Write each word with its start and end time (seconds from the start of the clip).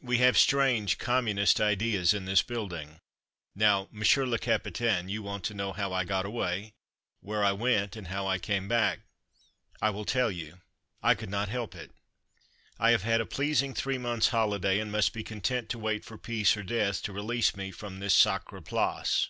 We 0.00 0.18
have 0.18 0.38
strange 0.38 0.98
communist 0.98 1.60
ideas 1.60 2.14
in 2.14 2.26
this 2.26 2.42
building. 2.42 3.00
Now 3.56 3.88
"Monsieur 3.90 4.24
Le 4.24 4.38
Capitaine" 4.38 5.08
you 5.08 5.20
want 5.24 5.42
to 5.46 5.52
know 5.52 5.72
how 5.72 5.92
I 5.92 6.04
got 6.04 6.24
away, 6.24 6.74
where 7.18 7.42
I 7.42 7.50
went, 7.50 7.96
and 7.96 8.06
how 8.06 8.24
I 8.28 8.38
came 8.38 8.68
back. 8.68 9.00
I 9.82 9.90
will 9.90 10.04
tell 10.04 10.30
you. 10.30 10.60
I 11.02 11.16
could 11.16 11.28
not 11.28 11.48
help 11.48 11.74
it. 11.74 11.90
I 12.78 12.92
have 12.92 13.02
had 13.02 13.20
a 13.20 13.26
pleasing 13.26 13.74
three 13.74 13.98
months' 13.98 14.28
holiday, 14.28 14.78
and 14.78 14.92
must 14.92 15.12
be 15.12 15.24
content 15.24 15.68
to 15.70 15.78
wait 15.80 16.04
for 16.04 16.16
peace 16.18 16.56
or 16.56 16.62
death, 16.62 17.02
to 17.02 17.12
release 17.12 17.56
me 17.56 17.72
from 17.72 17.98
this 17.98 18.14
sacre 18.14 18.60
place. 18.60 19.26